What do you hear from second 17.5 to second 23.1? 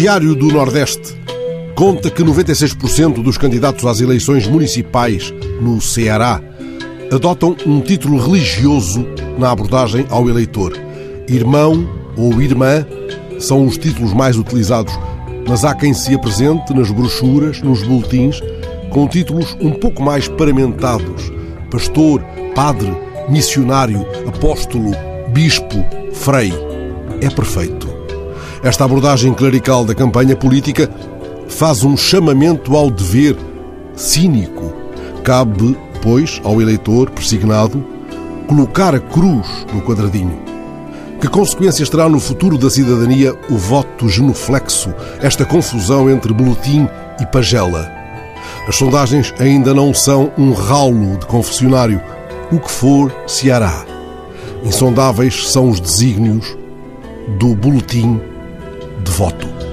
nos boletins, com títulos um pouco mais paramentados: pastor, padre,